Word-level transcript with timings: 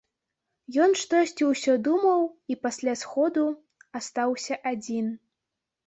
Ён 0.85 0.91
штосьці 1.01 1.43
ўсё 1.51 1.77
думаў 1.89 2.25
і 2.55 2.59
пасля 2.65 2.99
сходу 3.05 3.47
астаўся 4.01 4.63
адзін. 4.77 5.07